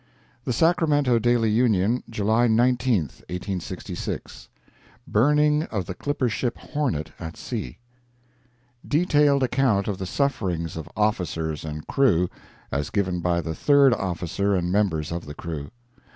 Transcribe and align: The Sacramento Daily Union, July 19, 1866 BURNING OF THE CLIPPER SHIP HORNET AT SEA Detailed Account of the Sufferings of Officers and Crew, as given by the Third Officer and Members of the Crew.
The 0.45 0.51
Sacramento 0.51 1.19
Daily 1.19 1.51
Union, 1.51 2.01
July 2.09 2.47
19, 2.47 3.01
1866 3.03 4.49
BURNING 5.07 5.61
OF 5.65 5.85
THE 5.85 5.93
CLIPPER 5.93 6.27
SHIP 6.27 6.57
HORNET 6.57 7.11
AT 7.19 7.37
SEA 7.37 7.77
Detailed 8.83 9.43
Account 9.43 9.87
of 9.87 9.99
the 9.99 10.07
Sufferings 10.07 10.75
of 10.75 10.89
Officers 10.97 11.63
and 11.63 11.85
Crew, 11.85 12.31
as 12.71 12.89
given 12.89 13.19
by 13.19 13.41
the 13.41 13.53
Third 13.53 13.93
Officer 13.93 14.55
and 14.55 14.71
Members 14.71 15.11
of 15.11 15.27
the 15.27 15.35
Crew. 15.35 15.69